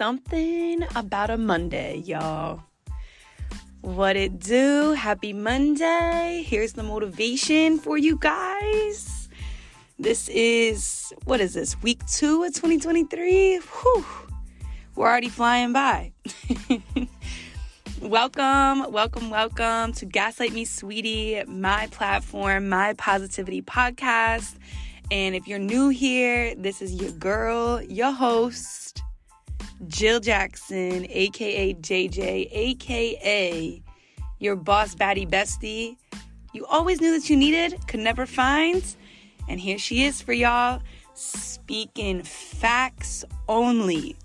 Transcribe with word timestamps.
something 0.00 0.82
about 0.96 1.28
a 1.28 1.36
Monday, 1.36 1.98
y'all. 2.06 2.62
What 3.82 4.16
it 4.16 4.40
do? 4.40 4.94
Happy 4.94 5.34
Monday. 5.34 6.42
Here's 6.42 6.72
the 6.72 6.82
motivation 6.82 7.76
for 7.76 7.98
you 7.98 8.16
guys. 8.16 9.28
This 9.98 10.30
is, 10.30 11.12
what 11.24 11.42
is 11.42 11.52
this, 11.52 11.76
week 11.82 12.00
two 12.06 12.44
of 12.44 12.54
2023? 12.54 13.58
Whew, 13.58 14.06
we're 14.96 15.06
already 15.06 15.28
flying 15.28 15.74
by. 15.74 16.12
welcome, 18.00 18.90
welcome, 18.90 19.28
welcome 19.28 19.92
to 19.92 20.06
Gaslight 20.06 20.54
Me 20.54 20.64
Sweetie, 20.64 21.42
my 21.46 21.88
platform, 21.88 22.70
my 22.70 22.94
positivity 22.94 23.60
podcast. 23.60 24.56
And 25.10 25.34
if 25.34 25.46
you're 25.46 25.58
new 25.58 25.90
here, 25.90 26.54
this 26.54 26.80
is 26.80 26.94
your 26.94 27.12
girl, 27.12 27.82
your 27.82 28.12
host, 28.12 29.02
Jill 29.86 30.20
Jackson, 30.20 31.06
aka 31.08 31.74
JJ, 31.74 32.48
aka 32.52 33.82
your 34.40 34.56
boss 34.56 34.94
baddie 34.94 35.28
bestie. 35.28 35.96
You 36.52 36.66
always 36.66 37.00
knew 37.00 37.12
that 37.18 37.30
you 37.30 37.36
needed, 37.36 37.86
could 37.86 38.00
never 38.00 38.26
find. 38.26 38.82
And 39.48 39.60
here 39.60 39.78
she 39.78 40.04
is 40.04 40.20
for 40.20 40.32
y'all, 40.32 40.82
speaking 41.14 42.22
facts 42.22 43.24
only. 43.48 44.16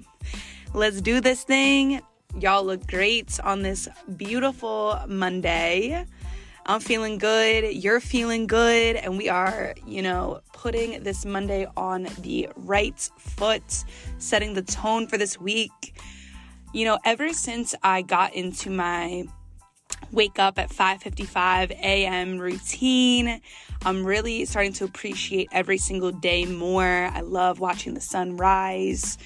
Let's 0.74 1.00
do 1.00 1.20
this 1.20 1.42
thing. 1.42 2.00
Y'all 2.38 2.64
look 2.64 2.86
great 2.86 3.40
on 3.42 3.62
this 3.62 3.88
beautiful 4.16 5.00
Monday. 5.08 6.04
I'm 6.68 6.80
feeling 6.80 7.16
good, 7.16 7.74
you're 7.74 7.98
feeling 7.98 8.46
good, 8.46 8.96
and 8.96 9.16
we 9.16 9.30
are, 9.30 9.74
you 9.86 10.02
know, 10.02 10.42
putting 10.52 11.02
this 11.02 11.24
Monday 11.24 11.66
on 11.78 12.08
the 12.20 12.50
right 12.56 13.10
foot, 13.16 13.84
setting 14.18 14.52
the 14.52 14.60
tone 14.60 15.06
for 15.06 15.16
this 15.16 15.40
week. 15.40 15.98
You 16.74 16.84
know, 16.84 16.98
ever 17.06 17.32
since 17.32 17.74
I 17.82 18.02
got 18.02 18.34
into 18.34 18.68
my 18.68 19.24
wake 20.12 20.38
up 20.38 20.58
at 20.58 20.68
5:55 20.68 21.70
a.m. 21.70 22.36
routine, 22.36 23.40
I'm 23.86 24.04
really 24.04 24.44
starting 24.44 24.74
to 24.74 24.84
appreciate 24.84 25.48
every 25.52 25.78
single 25.78 26.12
day 26.12 26.44
more. 26.44 27.08
I 27.14 27.22
love 27.22 27.60
watching 27.60 27.94
the 27.94 28.02
sun 28.02 28.36
rise. 28.36 29.16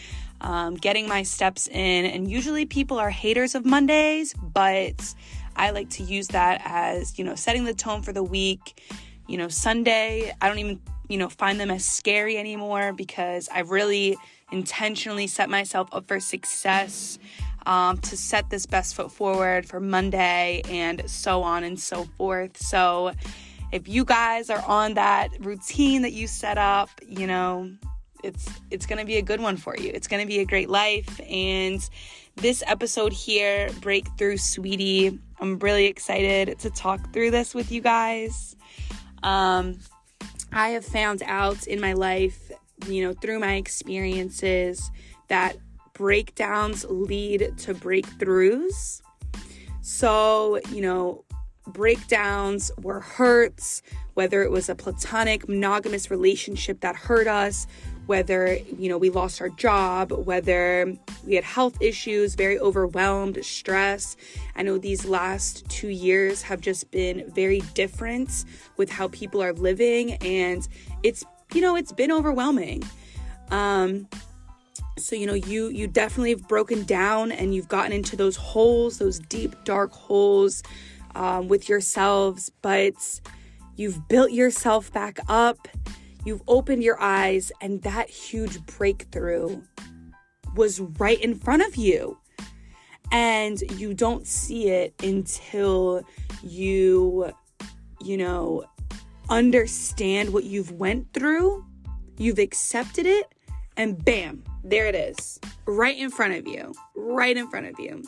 Um, 0.41 0.75
getting 0.75 1.09
my 1.09 1.23
steps 1.23 1.69
in, 1.69 2.05
and 2.05 2.29
usually 2.29 2.67
people 2.67 2.99
are 2.99 3.11
haters 3.11 3.55
of 3.55 3.65
Mondays, 3.65 4.35
but 4.35 5.15
I 5.57 5.71
like 5.71 5.91
to 5.91 6.03
use 6.03 6.29
that 6.29 6.63
as, 6.65 7.19
you 7.19 7.25
know, 7.25 7.35
setting 7.35 7.65
the 7.65 7.75
tone 7.75 8.03
for 8.03 8.13
the 8.13 8.23
week. 8.23 8.83
You 9.29 9.39
know, 9.39 9.49
Sunday, 9.49 10.35
I 10.41 10.49
don't 10.49 10.59
even, 10.59 10.81
you 11.09 11.19
know, 11.19 11.29
find 11.29 11.59
them 11.59 11.71
as 11.71 11.85
scary 11.85 12.37
anymore 12.37 12.93
because 12.93 13.49
I've 13.53 13.71
really 13.71 14.17
intentionally 14.51 15.27
set 15.27 15.49
myself 15.49 15.89
up 15.93 16.07
for 16.09 16.21
success 16.21 17.19
um, 17.67 17.99
to 17.99 18.17
set 18.17 18.51
this 18.51 18.67
best 18.67 18.95
foot 18.95 19.13
forward 19.13 19.67
for 19.67 19.81
Monday 19.81 20.63
and 20.69 21.09
so 21.09 21.43
on 21.43 21.65
and 21.65 21.79
so 21.79 22.05
forth. 22.17 22.57
So, 22.57 23.13
if 23.71 23.89
you 23.89 24.05
guys 24.05 24.51
are 24.51 24.63
on 24.67 24.95
that 24.95 25.31
routine 25.41 26.03
that 26.03 26.13
you 26.13 26.27
set 26.27 26.59
up, 26.59 26.91
you 27.07 27.27
know, 27.27 27.71
it's 28.23 28.49
it's 28.71 28.87
going 28.87 28.99
to 28.99 29.05
be 29.05 29.17
a 29.17 29.23
good 29.23 29.41
one 29.41 29.57
for 29.57 29.77
you. 29.77 29.91
It's 29.93 30.07
going 30.07 30.23
to 30.23 30.27
be 30.27 30.39
a 30.41 30.45
great 30.45 30.71
life 30.71 31.21
and 31.29 31.89
this 32.37 32.63
episode 32.67 33.13
here, 33.13 33.71
Breakthrough 33.81 34.39
Sweetie. 34.39 35.19
I'm 35.41 35.59
really 35.59 35.87
excited 35.87 36.59
to 36.61 36.71
talk 36.71 37.13
through 37.13 37.31
this 37.31 37.55
with 37.55 37.71
you 37.71 37.81
guys. 37.81 38.57
Um, 39.23 39.79
I 40.53 40.71
have 40.71 40.85
found 40.85 41.23
out 41.25 41.67
in 41.67 41.81
my 41.81 41.93
life, 41.93 42.51
you 42.87 43.05
know, 43.05 43.13
through 43.13 43.39
my 43.39 43.55
experiences, 43.55 44.91
that 45.29 45.57
breakdowns 45.93 46.85
lead 46.89 47.53
to 47.59 47.75
breakthroughs. 47.75 49.03
So, 49.83 50.59
you 50.71 50.81
know, 50.81 51.25
breakdowns 51.67 52.71
were 52.81 53.01
hurts, 53.01 53.83
whether 54.15 54.43
it 54.43 54.51
was 54.51 54.69
a 54.69 54.75
platonic, 54.75 55.49
monogamous 55.49 56.11
relationship 56.11 56.81
that 56.81 56.97
hurt 56.97 57.27
us, 57.27 57.67
whether 58.07 58.57
you 58.79 58.89
know 58.89 58.99
we 58.99 59.11
lost 59.11 59.41
our 59.41 59.49
job 59.51 60.11
whether 60.13 60.93
we 61.25 61.35
had 61.35 61.45
health 61.45 61.81
issues 61.81 62.35
very 62.35 62.59
overwhelmed 62.59 63.43
stress. 63.45 64.17
I 64.57 64.63
know 64.63 64.79
these 64.79 65.05
last 65.05 65.69
2 65.71 65.89
years 65.89 66.43
have 66.43 66.61
just 66.61 66.91
been 66.91 67.31
very 67.31 67.61
different 67.75 68.45
with 68.77 68.91
how 68.91 69.09
people 69.09 69.43
are 69.43 69.53
living 69.53 70.15
and 70.15 70.67
it's 71.03 71.25
you 71.55 71.61
know 71.61 71.77
it's 71.77 71.93
been 71.93 72.13
overwhelming. 72.13 72.83
Um 73.51 74.09
so 74.99 75.17
you 75.17 75.27
know 75.27 75.35
you 75.35 75.69
you 75.69 75.87
definitely 75.87 76.31
have 76.31 76.47
broken 76.49 76.85
down 76.85 77.33
and 77.33 77.55
you've 77.55 77.69
gotten 77.69 77.93
into 77.93 78.17
those 78.17 78.37
holes 78.37 78.99
those 78.99 79.19
deep 79.19 79.57
dark 79.65 79.91
holes 79.93 80.63
um, 81.15 81.49
with 81.49 81.69
yourselves 81.69 82.51
but 82.61 82.95
you've 83.77 84.07
built 84.09 84.33
yourself 84.33 84.93
back 84.93 85.19
up 85.29 85.69
You've 86.25 86.43
opened 86.47 86.83
your 86.83 87.01
eyes, 87.01 87.51
and 87.61 87.83
that 87.83 88.09
huge 88.09 88.65
breakthrough 88.67 89.61
was 90.55 90.81
right 90.81 91.21
in 91.21 91.35
front 91.35 91.63
of 91.63 91.77
you. 91.77 92.19
And 93.11 93.61
you 93.79 93.93
don't 93.93 94.27
see 94.27 94.69
it 94.69 94.95
until 95.03 96.03
you, 96.43 97.33
you 98.03 98.17
know, 98.17 98.65
understand 99.29 100.33
what 100.33 100.45
you've 100.45 100.73
went 100.73 101.13
through, 101.13 101.65
you've 102.19 102.39
accepted 102.39 103.07
it, 103.07 103.35
and 103.77 104.03
bam, 104.05 104.45
there 104.65 104.87
it 104.87 104.95
is. 104.95 105.41
Right 105.67 105.97
in 105.97 106.11
front 106.11 106.35
of 106.35 106.47
you. 106.47 106.75
Right 106.95 107.37
in 107.37 107.49
front 107.49 107.67
of 107.67 107.79
you. 107.79 108.03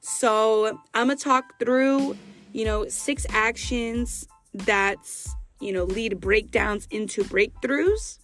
So, 0.00 0.80
I'm 0.94 1.06
going 1.06 1.18
to 1.18 1.24
talk 1.24 1.58
through, 1.58 2.16
you 2.52 2.64
know, 2.64 2.86
six 2.88 3.26
actions 3.30 4.28
that's 4.54 5.34
you 5.60 5.72
know, 5.72 5.84
lead 5.84 6.20
breakdowns 6.20 6.86
into 6.90 7.24
breakthroughs, 7.24 8.18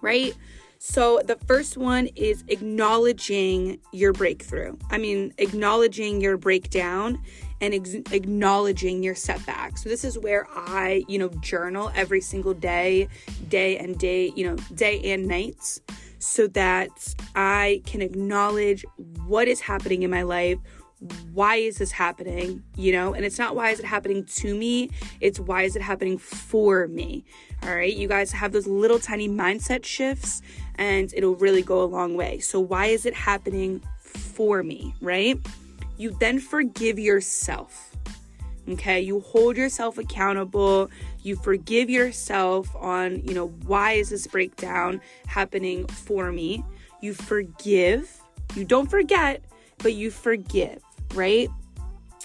right? 0.00 0.34
So 0.78 1.20
the 1.24 1.36
first 1.46 1.76
one 1.76 2.06
is 2.14 2.44
acknowledging 2.48 3.80
your 3.92 4.12
breakthrough. 4.12 4.76
I 4.90 4.98
mean, 4.98 5.34
acknowledging 5.38 6.20
your 6.20 6.36
breakdown 6.36 7.20
and 7.60 7.74
ex- 7.74 8.12
acknowledging 8.12 9.02
your 9.02 9.16
setback. 9.16 9.76
So 9.76 9.88
this 9.88 10.04
is 10.04 10.16
where 10.18 10.46
I, 10.54 11.04
you 11.08 11.18
know, 11.18 11.28
journal 11.40 11.90
every 11.96 12.20
single 12.20 12.54
day, 12.54 13.08
day 13.48 13.76
and 13.76 13.98
day, 13.98 14.32
you 14.36 14.48
know, 14.48 14.56
day 14.74 15.00
and 15.12 15.26
nights 15.26 15.80
so 16.20 16.46
that 16.48 17.14
I 17.34 17.82
can 17.84 18.00
acknowledge 18.00 18.84
what 19.26 19.48
is 19.48 19.60
happening 19.60 20.02
in 20.04 20.10
my 20.10 20.22
life, 20.22 20.58
why 21.32 21.56
is 21.56 21.78
this 21.78 21.92
happening? 21.92 22.62
You 22.76 22.92
know, 22.92 23.14
and 23.14 23.24
it's 23.24 23.38
not 23.38 23.54
why 23.54 23.70
is 23.70 23.80
it 23.80 23.86
happening 23.86 24.24
to 24.24 24.54
me, 24.54 24.90
it's 25.20 25.38
why 25.38 25.62
is 25.62 25.76
it 25.76 25.82
happening 25.82 26.18
for 26.18 26.88
me. 26.88 27.24
All 27.62 27.74
right, 27.74 27.92
you 27.92 28.08
guys 28.08 28.32
have 28.32 28.52
those 28.52 28.66
little 28.66 28.98
tiny 28.98 29.28
mindset 29.28 29.84
shifts 29.84 30.42
and 30.76 31.12
it'll 31.14 31.36
really 31.36 31.62
go 31.62 31.82
a 31.82 31.86
long 31.86 32.16
way. 32.16 32.38
So, 32.40 32.60
why 32.60 32.86
is 32.86 33.06
it 33.06 33.14
happening 33.14 33.80
for 34.00 34.62
me, 34.62 34.94
right? 35.00 35.38
You 35.96 36.16
then 36.18 36.38
forgive 36.38 36.98
yourself. 36.98 37.96
Okay, 38.68 39.00
you 39.00 39.20
hold 39.20 39.56
yourself 39.56 39.98
accountable. 39.98 40.90
You 41.22 41.36
forgive 41.36 41.88
yourself 41.88 42.74
on, 42.76 43.26
you 43.26 43.34
know, 43.34 43.48
why 43.66 43.92
is 43.92 44.10
this 44.10 44.26
breakdown 44.26 45.00
happening 45.26 45.86
for 45.86 46.30
me? 46.32 46.64
You 47.00 47.14
forgive. 47.14 48.20
You 48.54 48.64
don't 48.64 48.90
forget, 48.90 49.42
but 49.78 49.94
you 49.94 50.10
forgive 50.10 50.82
right? 51.14 51.48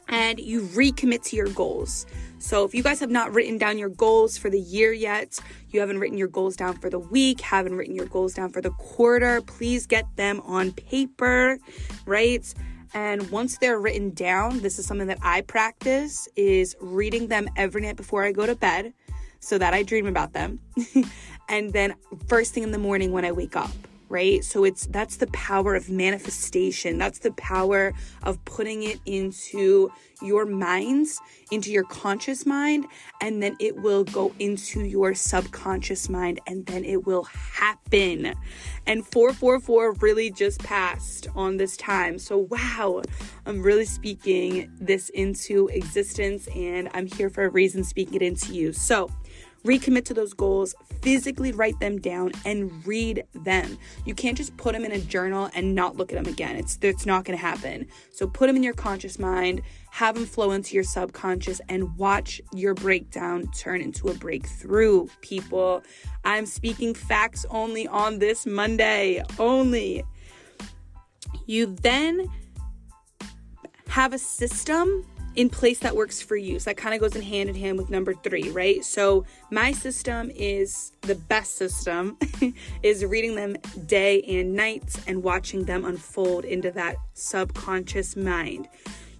And 0.10 0.40
you 0.40 0.62
recommit 0.62 1.24
to 1.26 1.36
your 1.36 1.48
goals. 1.50 2.06
So, 2.40 2.66
if 2.66 2.76
you 2.76 2.84
guys 2.84 3.00
have 3.00 3.10
not 3.10 3.34
written 3.34 3.58
down 3.58 3.78
your 3.78 3.90
goals 3.90 4.38
for 4.38 4.50
the 4.50 4.60
year 4.60 4.92
yet, 4.92 5.40
you 5.70 5.80
haven't 5.80 6.00
written 6.00 6.18
your 6.18 6.28
goals 6.28 6.58
down 6.58 6.78
for 6.78 6.90
the 6.90 7.00
week, 7.00 7.40
haven't 7.40 7.76
written 7.76 7.96
your 7.96 8.08
goals 8.08 8.34
down 8.34 8.50
for 8.50 8.62
the 8.62 8.72
quarter, 8.72 9.42
please 9.42 9.88
get 9.88 10.06
them 10.18 10.42
on 10.42 10.74
paper, 10.74 11.58
right? 12.06 12.54
And 12.94 13.32
once 13.32 13.58
they're 13.58 13.80
written 13.80 14.12
down, 14.12 14.60
this 14.60 14.78
is 14.78 14.86
something 14.86 15.08
that 15.08 15.20
I 15.22 15.42
practice 15.42 16.28
is 16.36 16.76
reading 16.82 17.28
them 17.28 17.48
every 17.56 17.82
night 17.82 17.96
before 17.96 18.24
I 18.24 18.32
go 18.32 18.46
to 18.46 18.56
bed 18.56 18.94
so 19.40 19.58
that 19.58 19.74
I 19.74 19.84
dream 19.84 20.06
about 20.06 20.34
them. 20.34 20.60
and 21.50 21.74
then 21.74 21.96
first 22.28 22.54
thing 22.54 22.64
in 22.64 22.72
the 22.72 22.78
morning 22.78 23.12
when 23.12 23.26
I 23.26 23.32
wake 23.32 23.56
up 23.56 23.72
right? 24.14 24.44
So 24.44 24.64
it's 24.64 24.86
that's 24.86 25.18
the 25.18 25.28
power 25.28 25.74
of 25.74 25.90
manifestation. 25.90 27.00
That's 27.00 27.20
the 27.20 27.32
power 27.32 27.94
of 28.22 28.44
putting 28.46 28.84
it 28.84 29.00
into 29.08 29.92
your 30.22 30.46
minds, 30.46 31.20
into 31.52 31.72
your 31.72 31.84
conscious 31.84 32.46
mind, 32.46 32.86
and 33.22 33.42
then 33.42 33.58
it 33.60 33.76
will 33.76 34.04
go 34.04 34.32
into 34.38 34.86
your 34.86 35.16
subconscious 35.16 36.10
mind 36.10 36.40
and 36.46 36.66
then 36.68 36.86
it 36.86 37.06
will 37.06 37.24
happen. 37.24 38.34
And 38.86 39.06
444 39.08 39.94
really 39.94 40.30
just 40.30 40.64
passed 40.64 41.28
on 41.36 41.58
this 41.58 41.76
time. 41.76 42.20
So 42.20 42.48
wow, 42.50 43.02
I'm 43.48 43.64
really 43.64 43.86
speaking 43.86 44.72
this 44.80 45.10
into 45.10 45.70
existence 45.70 46.48
and 46.56 46.88
I'm 46.94 47.08
here 47.08 47.32
for 47.32 47.46
a 47.46 47.50
reason 47.50 47.84
speaking 47.84 48.16
it 48.16 48.22
into 48.22 48.54
you. 48.54 48.74
So 48.74 49.10
recommit 49.64 50.06
to 50.06 50.14
those 50.14 50.34
goals, 50.34 50.76
physically 51.02 51.52
write 51.52 51.80
them 51.80 52.00
down 52.00 52.32
and 52.46 52.86
read 52.86 53.24
them. 53.34 53.78
You 54.06 54.14
can't 54.14 54.38
just 54.38 54.56
put 54.58 54.74
them 54.74 54.84
in 54.86 54.92
a 54.92 55.00
journal 55.00 55.50
and 55.56 55.76
not 55.76 55.96
look 55.98 56.12
at 56.12 56.22
them 56.22 56.32
again. 56.32 56.56
It's 56.56 56.78
it's 56.82 57.06
not 57.06 57.26
going 57.26 57.38
to 57.38 57.44
happen. 57.44 57.88
So 58.12 58.28
put 58.28 58.48
them 58.48 58.56
in 58.56 58.64
your 58.64 58.74
conscious 58.74 59.20
mind, 59.20 59.62
have 59.92 60.16
them 60.16 60.26
flow 60.26 60.52
into 60.52 60.76
your 60.76 60.84
subconscious 60.84 61.62
and 61.70 61.96
watch 61.98 62.42
your 62.54 62.74
breakdown 62.74 63.50
turn 63.56 63.82
into 63.82 64.10
a 64.10 64.14
breakthrough. 64.14 65.08
People, 65.22 65.84
I'm 66.24 66.46
speaking 66.46 66.94
facts 66.94 67.46
only 67.50 67.88
on 67.88 68.20
this 68.20 68.46
Monday. 68.46 69.24
Only. 69.40 70.04
You 71.46 71.66
then 71.68 72.28
have 73.88 74.14
a 74.14 74.18
system 74.18 75.06
in 75.36 75.50
place 75.50 75.80
that 75.80 75.96
works 75.96 76.22
for 76.22 76.36
you. 76.36 76.60
So 76.60 76.70
that 76.70 76.78
kind 76.78 76.94
of 76.94 77.02
goes 77.02 77.16
in 77.16 77.22
hand 77.22 77.50
in 77.50 77.56
hand 77.56 77.78
with 77.78 77.90
number 77.90 78.14
three, 78.14 78.50
right? 78.50 78.84
So 78.84 79.26
my 79.50 79.72
system 79.72 80.32
is 80.36 80.92
the 81.02 81.16
best 81.16 81.56
system, 81.58 82.18
is 82.84 83.04
reading 83.04 83.36
them 83.36 83.58
day 83.88 84.22
and 84.24 84.54
night 84.54 84.96
and 85.08 85.24
watching 85.24 85.66
them 85.66 85.86
unfold 85.86 86.46
into 86.46 86.72
that 86.72 86.98
subconscious 87.14 88.16
mind. 88.16 88.68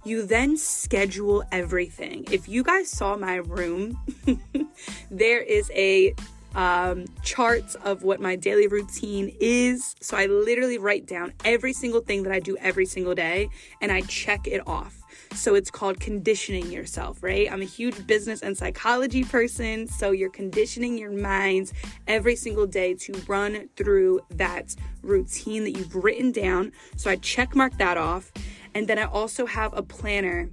You 0.06 0.26
then 0.26 0.58
schedule 0.58 1.44
everything. 1.52 2.26
If 2.30 2.50
you 2.50 2.62
guys 2.62 2.90
saw 2.90 3.16
my 3.16 3.36
room, 3.36 3.98
there 5.12 5.42
is 5.42 5.72
a 5.74 6.14
um, 6.56 7.06
charts 7.24 7.76
of 7.76 8.04
what 8.04 8.20
my 8.20 8.36
daily 8.36 8.68
routine 8.68 9.36
is. 9.40 9.96
So 10.02 10.18
I 10.18 10.28
literally 10.28 10.78
write 10.78 11.08
down 11.08 11.34
every 11.44 11.74
single 11.74 12.02
thing 12.02 12.24
that 12.24 12.32
I 12.32 12.40
do 12.40 12.58
every 12.58 12.86
single 12.86 13.16
day 13.16 13.50
and 13.82 13.92
I 13.92 14.02
check 14.02 14.48
it 14.48 14.68
off. 14.68 15.03
So 15.36 15.56
it's 15.56 15.72
called 15.72 16.00
conditioning 16.00 16.72
yourself, 16.72 17.22
right? 17.22 17.52
I'm 17.52 17.62
a 17.62 17.66
huge 17.66 18.06
business 18.08 18.42
and 18.42 18.58
psychology 18.58 19.24
person. 19.24 19.88
So 19.88 20.12
you're 20.12 20.30
conditioning 20.30 20.98
your 20.98 21.12
minds 21.12 21.74
every 22.08 22.36
single 22.36 22.68
day 22.68 22.94
to 22.96 23.14
run 23.28 23.70
through 23.76 24.22
that 24.32 24.76
routine 25.02 25.64
that 25.64 25.72
you've 25.72 25.96
written 25.96 26.32
down. 26.32 26.72
So 26.96 27.10
I 27.10 27.18
check 27.18 27.56
mark 27.56 27.78
that 27.78 27.98
off. 27.98 28.32
And 28.74 28.88
then 28.88 28.98
I 28.98 29.04
also 29.06 29.46
have 29.46 29.76
a 29.78 29.84
planner 29.84 30.50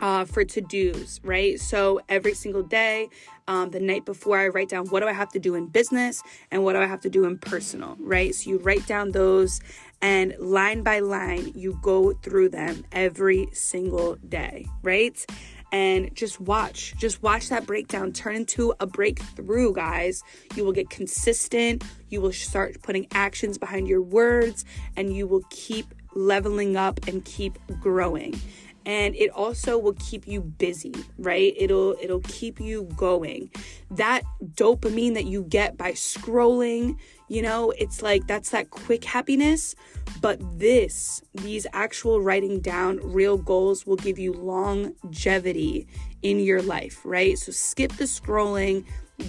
uh, 0.00 0.24
for 0.24 0.44
to 0.44 0.60
dos, 0.60 1.20
right? 1.22 1.60
So 1.60 2.00
every 2.08 2.34
single 2.34 2.62
day, 2.62 3.08
um, 3.48 3.70
the 3.70 3.80
night 3.80 4.04
before, 4.04 4.38
I 4.38 4.48
write 4.48 4.68
down 4.68 4.86
what 4.86 5.00
do 5.00 5.08
I 5.08 5.12
have 5.12 5.30
to 5.32 5.38
do 5.38 5.54
in 5.54 5.66
business 5.66 6.22
and 6.50 6.64
what 6.64 6.74
do 6.74 6.80
I 6.80 6.86
have 6.86 7.00
to 7.02 7.10
do 7.10 7.24
in 7.24 7.38
personal, 7.38 7.96
right? 7.98 8.34
So 8.34 8.50
you 8.50 8.58
write 8.58 8.86
down 8.86 9.10
those 9.12 9.60
and 10.02 10.34
line 10.38 10.82
by 10.82 11.00
line, 11.00 11.52
you 11.54 11.78
go 11.82 12.12
through 12.12 12.50
them 12.50 12.84
every 12.92 13.48
single 13.52 14.16
day, 14.16 14.66
right? 14.82 15.24
And 15.72 16.14
just 16.16 16.40
watch, 16.40 16.94
just 16.96 17.22
watch 17.22 17.48
that 17.50 17.66
breakdown 17.66 18.12
turn 18.12 18.36
into 18.36 18.74
a 18.80 18.86
breakthrough, 18.86 19.72
guys. 19.72 20.22
You 20.56 20.64
will 20.64 20.72
get 20.72 20.90
consistent, 20.90 21.84
you 22.08 22.20
will 22.20 22.32
start 22.32 22.82
putting 22.82 23.06
actions 23.12 23.58
behind 23.58 23.86
your 23.86 24.02
words, 24.02 24.64
and 24.96 25.14
you 25.14 25.26
will 25.28 25.44
keep 25.50 25.94
leveling 26.14 26.76
up 26.76 27.06
and 27.06 27.24
keep 27.24 27.58
growing 27.80 28.34
and 28.86 29.14
it 29.16 29.30
also 29.30 29.78
will 29.78 29.94
keep 29.94 30.26
you 30.26 30.40
busy 30.40 30.94
right? 31.18 31.54
It'll 31.56 31.96
it'll 32.00 32.20
keep 32.20 32.60
you 32.60 32.84
going. 32.96 33.50
That 33.90 34.22
dopamine 34.54 35.14
that 35.14 35.26
you 35.26 35.42
get 35.44 35.76
by 35.76 35.92
scrolling 35.92 36.96
you 37.28 37.42
know 37.42 37.72
it's 37.78 38.02
like 38.02 38.26
that's 38.26 38.50
that 38.50 38.70
quick 38.70 39.04
happiness. 39.04 39.74
But 40.20 40.40
this 40.58 41.22
these 41.34 41.66
actual 41.72 42.20
writing 42.20 42.60
down 42.60 43.00
real 43.02 43.36
goals 43.36 43.86
will 43.86 43.96
give 43.96 44.18
you 44.18 44.32
longevity 44.32 45.86
in 46.22 46.40
your 46.40 46.62
life 46.62 47.00
right? 47.04 47.38
So 47.38 47.52
skip 47.52 47.92
the 47.92 48.04
scrolling 48.04 48.84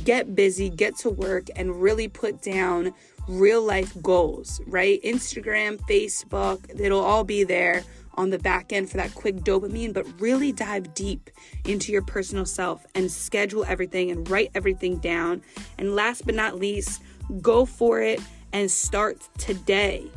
get 0.06 0.36
busy 0.36 0.70
get 0.70 0.96
to 0.96 1.10
work 1.10 1.48
and 1.56 1.82
really 1.82 2.08
put 2.08 2.42
down 2.42 2.94
real 3.28 3.62
life 3.62 3.94
goals 4.02 4.62
right? 4.66 5.02
Instagram 5.04 5.78
facebook 5.88 6.80
it'll 6.80 7.02
all 7.02 7.24
be 7.24 7.44
there 7.44 7.84
on 8.16 8.30
the 8.30 8.40
back 8.40 8.74
end 8.74 8.90
for 8.90 8.98
that 8.98 9.14
quick 9.16 9.38
dopamine, 9.38 9.94
but 9.94 10.06
really 10.20 10.52
dive 10.52 10.94
deep 10.94 11.30
into 11.66 11.92
your 11.92 12.02
personal 12.02 12.46
self 12.46 12.86
and 12.96 13.12
schedule 13.12 13.66
everything 13.66 14.12
and 14.12 14.30
write 14.30 14.52
everything 14.56 14.98
down. 14.98 15.42
And 15.78 15.96
last 15.96 16.26
but 16.26 16.36
not 16.36 16.60
least, 16.60 17.02
go 17.42 17.66
for 17.66 18.02
it 18.02 18.20
and 18.54 18.70
start 18.70 19.28
today. 19.38 20.10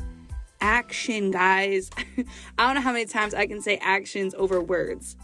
Action, 0.60 1.30
guys. 1.30 1.90
I 2.58 2.66
don't 2.66 2.74
know 2.76 2.80
how 2.80 2.92
many 2.92 3.06
times 3.06 3.34
I 3.34 3.46
can 3.46 3.60
say 3.60 3.76
actions 3.78 4.34
over 4.34 4.60
words. 4.60 5.16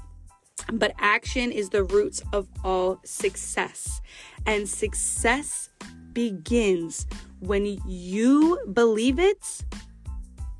But 0.72 0.92
action 0.98 1.50
is 1.50 1.70
the 1.70 1.84
roots 1.84 2.22
of 2.32 2.46
all 2.62 3.00
success. 3.04 4.00
And 4.46 4.68
success 4.68 5.70
begins 6.12 7.06
when 7.40 7.78
you 7.86 8.58
believe 8.72 9.18
it 9.18 9.64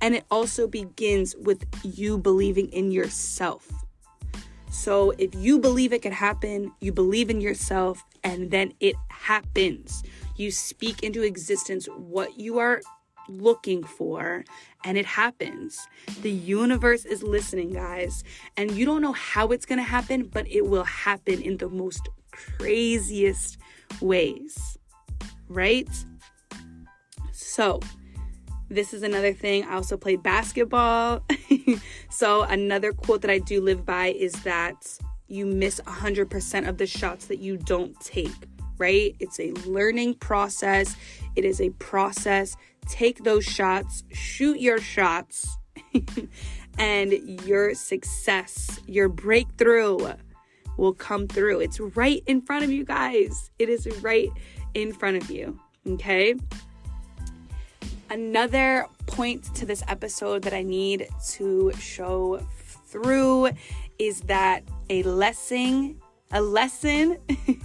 and 0.01 0.15
it 0.15 0.25
also 0.31 0.67
begins 0.67 1.35
with 1.37 1.65
you 1.83 2.19
believing 2.19 2.69
in 2.69 2.91
yourself. 2.91 3.69
So 4.71 5.11
if 5.19 5.35
you 5.35 5.59
believe 5.59 5.93
it 5.93 6.03
could 6.03 6.13
happen, 6.13 6.73
you 6.81 6.93
believe 6.93 7.29
in 7.29 7.41
yourself, 7.41 8.05
and 8.23 8.51
then 8.51 8.73
it 8.81 8.95
happens. 9.09 10.03
You 10.37 10.51
speak 10.51 11.03
into 11.03 11.23
existence 11.23 11.87
what 11.87 12.39
you 12.39 12.59
are 12.59 12.81
looking 13.29 13.83
for, 13.83 14.45
and 14.85 14.97
it 14.97 15.07
happens. 15.07 15.87
The 16.23 16.31
universe 16.31 17.05
is 17.05 17.23
listening, 17.23 17.73
guys, 17.73 18.25
and 18.57 18.71
you 18.71 18.87
don't 18.87 19.03
know 19.03 19.13
how 19.13 19.49
it's 19.49 19.67
gonna 19.67 19.83
happen, 19.83 20.25
but 20.25 20.47
it 20.49 20.67
will 20.67 20.85
happen 20.85 21.43
in 21.43 21.57
the 21.57 21.69
most 21.69 22.09
craziest 22.31 23.59
ways, 24.01 24.79
right? 25.49 25.89
So, 27.33 27.81
this 28.71 28.95
is 28.95 29.03
another 29.03 29.33
thing. 29.33 29.65
I 29.65 29.75
also 29.75 29.97
play 29.97 30.17
basketball. 30.17 31.25
so, 32.11 32.43
another 32.43 32.93
quote 32.93 33.23
that 33.23 33.31
I 33.31 33.39
do 33.39 33.61
live 33.61 33.85
by 33.85 34.09
is 34.13 34.33
that 34.45 34.99
you 35.27 35.45
miss 35.45 35.81
100% 35.87 36.69
of 36.69 36.79
the 36.79 36.87
shots 36.87 37.27
that 37.27 37.39
you 37.39 37.57
don't 37.57 37.99
take, 38.01 38.33
right? 38.79 39.15
It's 39.19 39.39
a 39.41 39.53
learning 39.67 40.15
process, 40.15 40.97
it 41.37 41.45
is 41.45 41.61
a 41.61 41.71
process. 41.71 42.57
Take 42.89 43.23
those 43.25 43.45
shots, 43.45 44.05
shoot 44.11 44.59
your 44.59 44.81
shots, 44.81 45.57
and 46.79 47.13
your 47.45 47.75
success, 47.75 48.81
your 48.87 49.09
breakthrough 49.09 50.15
will 50.77 50.95
come 50.95 51.29
through. 51.29 51.61
It's 51.61 51.79
right 51.79 52.23
in 52.27 52.41
front 52.41 52.65
of 52.65 52.71
you 52.71 52.85
guys. 52.85 53.51
It 53.59 53.69
is 53.69 53.87
right 54.01 54.31
in 54.75 54.93
front 54.93 55.23
of 55.23 55.31
you. 55.31 55.61
Okay. 55.87 56.35
Another 58.11 58.87
point 59.07 59.55
to 59.55 59.65
this 59.65 59.85
episode 59.87 60.43
that 60.43 60.53
I 60.53 60.63
need 60.63 61.09
to 61.35 61.73
show 61.79 62.45
through 62.87 63.51
is 63.99 64.23
that 64.23 64.65
a 64.89 65.03
lesson 65.05 66.01
a 66.33 66.41
lesson 66.41 67.19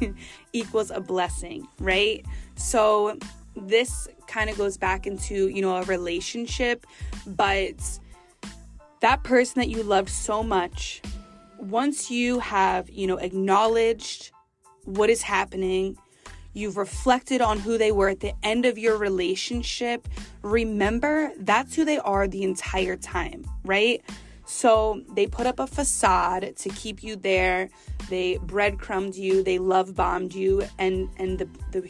equals 0.54 0.92
a 0.92 1.00
blessing, 1.00 1.68
right? 1.80 2.26
So 2.56 3.18
this 3.56 4.08
kind 4.28 4.50
of 4.50 4.58
goes 4.58 4.78
back 4.78 5.06
into, 5.06 5.50
you 5.50 5.62
know, 5.62 5.78
a 5.78 5.84
relationship, 5.84 6.86
but 7.28 8.00
that 9.02 9.24
person 9.24 9.60
that 9.60 9.70
you 9.70 9.84
loved 9.84 10.10
so 10.10 10.42
much, 10.42 11.02
once 11.60 12.10
you 12.10 12.40
have, 12.40 12.90
you 12.90 13.08
know, 13.08 13.18
acknowledged 13.18 14.32
what 14.86 15.10
is 15.10 15.22
happening, 15.22 15.98
you've 16.56 16.78
reflected 16.78 17.42
on 17.42 17.60
who 17.60 17.78
they 17.78 17.92
were 17.92 18.10
at 18.10 18.22
the 18.22 18.34
end 18.42 18.66
of 18.66 18.78
your 18.78 18.98
relationship, 18.98 20.08
remember 20.42 21.32
that's 21.38 21.76
who 21.76 21.86
they 21.86 22.00
are 22.00 22.28
the 22.28 22.44
entire 22.44 22.96
time, 22.96 23.46
right? 23.64 24.02
So 24.46 25.02
they 25.14 25.28
put 25.28 25.48
up 25.48 25.60
a 25.60 25.68
facade 25.68 26.56
to 26.58 26.70
keep 26.70 27.04
you 27.04 27.16
there. 27.16 27.70
They 28.10 28.38
breadcrumbed 28.38 29.16
you, 29.16 29.44
they 29.44 29.58
love 29.60 29.96
bombed 29.96 30.34
you, 30.34 30.64
and 30.78 31.10
and 31.18 31.40
the 31.40 31.50
the 31.72 31.82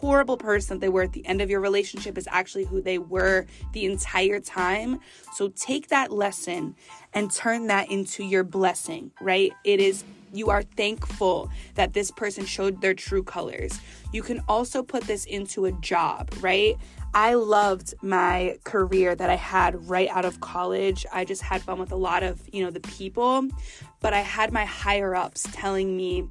horrible 0.00 0.36
person 0.38 0.78
that 0.78 0.80
they 0.80 0.88
were 0.88 1.02
at 1.02 1.12
the 1.12 1.26
end 1.26 1.42
of 1.42 1.50
your 1.50 1.60
relationship 1.60 2.16
is 2.16 2.26
actually 2.30 2.64
who 2.64 2.80
they 2.80 2.98
were 2.98 3.44
the 3.72 3.84
entire 3.84 4.40
time. 4.40 4.98
So 5.34 5.48
take 5.48 5.88
that 5.88 6.10
lesson 6.10 6.74
and 7.12 7.30
turn 7.30 7.66
that 7.66 7.90
into 7.90 8.24
your 8.24 8.44
blessing, 8.44 9.10
right? 9.20 9.52
It 9.64 9.78
is 9.78 10.04
you 10.32 10.50
are 10.50 10.62
thankful 10.62 11.50
that 11.74 11.92
this 11.92 12.10
person 12.10 12.44
showed 12.44 12.80
their 12.80 12.94
true 12.94 13.22
colors. 13.22 13.80
You 14.12 14.22
can 14.22 14.42
also 14.48 14.82
put 14.82 15.04
this 15.04 15.24
into 15.24 15.66
a 15.66 15.72
job, 15.72 16.32
right? 16.40 16.76
I 17.12 17.34
loved 17.34 17.94
my 18.02 18.58
career 18.64 19.14
that 19.14 19.30
I 19.30 19.34
had 19.34 19.88
right 19.88 20.08
out 20.08 20.24
of 20.24 20.40
college. 20.40 21.04
I 21.12 21.24
just 21.24 21.42
had 21.42 21.62
fun 21.62 21.78
with 21.78 21.90
a 21.90 21.96
lot 21.96 22.22
of, 22.22 22.40
you 22.52 22.62
know, 22.62 22.70
the 22.70 22.80
people, 22.80 23.48
but 24.00 24.12
I 24.12 24.20
had 24.20 24.52
my 24.52 24.64
higher 24.64 25.14
ups 25.14 25.46
telling 25.52 25.96
me, 25.96 26.28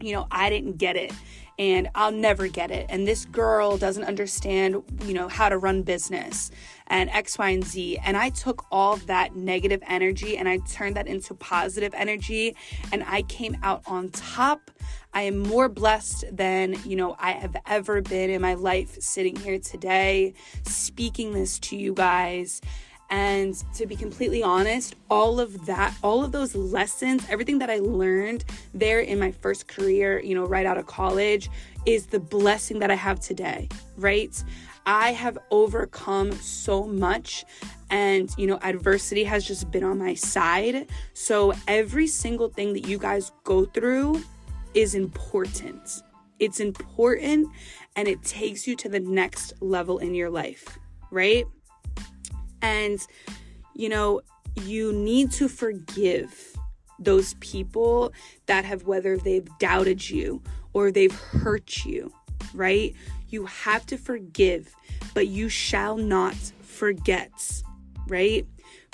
you 0.00 0.12
know, 0.12 0.26
I 0.30 0.50
didn't 0.50 0.78
get 0.78 0.96
it 0.96 1.12
and 1.58 1.88
I'll 1.94 2.12
never 2.12 2.48
get 2.48 2.70
it. 2.70 2.86
And 2.88 3.06
this 3.06 3.24
girl 3.26 3.78
doesn't 3.78 4.04
understand, 4.04 4.82
you 5.04 5.14
know, 5.14 5.28
how 5.28 5.48
to 5.48 5.56
run 5.56 5.82
business 5.82 6.50
and 6.88 7.08
X, 7.10 7.38
Y, 7.38 7.48
and 7.48 7.64
Z. 7.64 7.98
And 8.04 8.16
I 8.16 8.30
took 8.30 8.66
all 8.72 8.96
that 8.96 9.36
negative 9.36 9.80
energy 9.86 10.36
and 10.36 10.48
I 10.48 10.58
turned 10.68 10.96
that 10.96 11.06
into 11.06 11.34
positive 11.34 11.94
energy 11.94 12.56
and 12.92 13.04
I 13.06 13.22
came 13.22 13.56
out 13.62 13.82
on 13.86 14.10
top. 14.10 14.70
I 15.12 15.22
am 15.22 15.38
more 15.38 15.68
blessed 15.68 16.24
than, 16.32 16.76
you 16.84 16.96
know, 16.96 17.14
I 17.20 17.32
have 17.32 17.56
ever 17.66 18.00
been 18.02 18.30
in 18.30 18.42
my 18.42 18.54
life 18.54 19.00
sitting 19.00 19.36
here 19.36 19.60
today 19.60 20.34
speaking 20.64 21.32
this 21.32 21.58
to 21.60 21.76
you 21.76 21.94
guys. 21.94 22.60
And 23.14 23.54
to 23.74 23.86
be 23.86 23.94
completely 23.94 24.42
honest, 24.42 24.96
all 25.08 25.38
of 25.38 25.66
that, 25.66 25.94
all 26.02 26.24
of 26.24 26.32
those 26.32 26.56
lessons, 26.56 27.24
everything 27.30 27.60
that 27.60 27.70
I 27.70 27.78
learned 27.78 28.44
there 28.74 28.98
in 28.98 29.20
my 29.20 29.30
first 29.30 29.68
career, 29.68 30.20
you 30.20 30.34
know, 30.34 30.44
right 30.46 30.66
out 30.66 30.78
of 30.78 30.86
college, 30.86 31.48
is 31.86 32.06
the 32.06 32.18
blessing 32.18 32.80
that 32.80 32.90
I 32.90 32.96
have 32.96 33.20
today, 33.20 33.68
right? 33.96 34.34
I 34.84 35.12
have 35.12 35.38
overcome 35.52 36.32
so 36.32 36.88
much 36.88 37.44
and 37.88 38.30
you 38.36 38.48
know 38.48 38.58
adversity 38.62 39.22
has 39.22 39.44
just 39.44 39.70
been 39.70 39.84
on 39.84 39.96
my 39.96 40.14
side. 40.14 40.88
So 41.12 41.52
every 41.68 42.08
single 42.08 42.48
thing 42.48 42.72
that 42.72 42.88
you 42.88 42.98
guys 42.98 43.30
go 43.44 43.64
through 43.64 44.24
is 44.74 44.96
important. 44.96 46.02
It's 46.40 46.58
important 46.58 47.46
and 47.94 48.08
it 48.08 48.24
takes 48.24 48.66
you 48.66 48.74
to 48.74 48.88
the 48.88 48.98
next 48.98 49.52
level 49.60 49.98
in 49.98 50.16
your 50.16 50.30
life, 50.30 50.66
right? 51.12 51.44
And 52.64 53.06
you 53.74 53.88
know, 53.88 54.22
you 54.54 54.92
need 54.92 55.30
to 55.32 55.48
forgive 55.48 56.56
those 56.98 57.34
people 57.34 58.12
that 58.46 58.64
have 58.64 58.84
whether 58.84 59.16
they've 59.16 59.48
doubted 59.58 60.08
you 60.08 60.40
or 60.72 60.90
they've 60.90 61.14
hurt 61.14 61.84
you, 61.84 62.12
right? 62.54 62.94
You 63.28 63.46
have 63.46 63.84
to 63.86 63.98
forgive, 63.98 64.74
but 65.12 65.26
you 65.26 65.48
shall 65.48 65.96
not 65.96 66.36
forget, 66.62 67.62
right? 68.06 68.46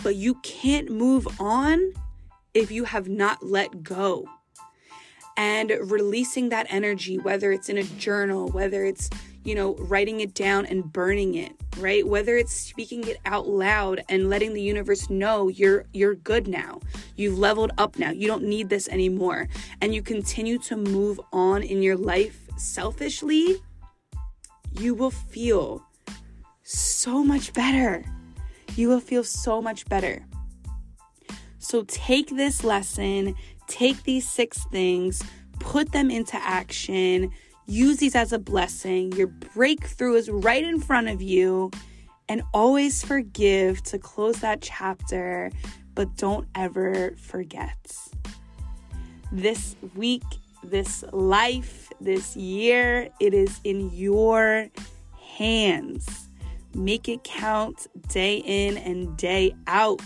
But 0.02 0.16
you 0.16 0.34
can't 0.36 0.90
move 0.90 1.28
on 1.38 1.92
if 2.54 2.70
you 2.70 2.84
have 2.84 3.08
not 3.08 3.44
let 3.44 3.82
go. 3.82 4.26
And 5.36 5.70
releasing 5.82 6.48
that 6.48 6.66
energy, 6.70 7.18
whether 7.18 7.52
it's 7.52 7.68
in 7.68 7.78
a 7.78 7.82
journal, 7.84 8.48
whether 8.48 8.84
it's, 8.84 9.10
you 9.44 9.54
know, 9.54 9.74
writing 9.76 10.20
it 10.20 10.34
down 10.34 10.66
and 10.66 10.92
burning 10.92 11.34
it, 11.34 11.52
right? 11.78 12.06
Whether 12.06 12.36
it's 12.36 12.52
speaking 12.52 13.06
it 13.06 13.18
out 13.24 13.48
loud 13.48 14.02
and 14.08 14.28
letting 14.28 14.54
the 14.54 14.62
universe 14.62 15.08
know 15.10 15.48
you're 15.48 15.86
you're 15.92 16.14
good 16.14 16.48
now. 16.48 16.80
You've 17.16 17.38
leveled 17.38 17.72
up 17.78 17.98
now. 17.98 18.10
You 18.10 18.26
don't 18.26 18.44
need 18.44 18.68
this 18.68 18.88
anymore. 18.88 19.48
And 19.80 19.94
you 19.94 20.02
continue 20.02 20.58
to 20.58 20.76
move 20.76 21.20
on 21.32 21.62
in 21.62 21.82
your 21.82 21.96
life 21.96 22.48
selfishly 22.56 23.60
you 24.78 24.94
will 24.94 25.10
feel 25.10 25.82
so 26.62 27.24
much 27.24 27.52
better. 27.52 28.04
You 28.76 28.88
will 28.88 29.00
feel 29.00 29.24
so 29.24 29.60
much 29.60 29.86
better. 29.86 30.24
So 31.58 31.84
take 31.86 32.30
this 32.30 32.64
lesson, 32.64 33.34
take 33.66 34.02
these 34.04 34.28
six 34.28 34.64
things, 34.66 35.22
put 35.58 35.92
them 35.92 36.10
into 36.10 36.36
action, 36.36 37.30
use 37.70 37.98
these 37.98 38.16
as 38.16 38.32
a 38.32 38.38
blessing. 38.38 39.12
Your 39.12 39.28
breakthrough 39.28 40.14
is 40.14 40.28
right 40.28 40.64
in 40.64 40.80
front 40.80 41.08
of 41.08 41.22
you. 41.22 41.70
And 42.28 42.42
always 42.54 43.04
forgive 43.04 43.82
to 43.84 43.98
close 43.98 44.36
that 44.40 44.60
chapter, 44.60 45.50
but 45.94 46.16
don't 46.16 46.46
ever 46.54 47.16
forget. 47.16 47.76
This 49.32 49.74
week, 49.96 50.22
this 50.62 51.04
life, 51.12 51.90
this 52.00 52.36
year, 52.36 53.08
it 53.18 53.34
is 53.34 53.60
in 53.64 53.90
your 53.90 54.68
hands. 55.36 56.28
Make 56.72 57.08
it 57.08 57.24
count 57.24 57.88
day 58.08 58.36
in 58.36 58.78
and 58.78 59.16
day 59.16 59.54
out. 59.66 60.02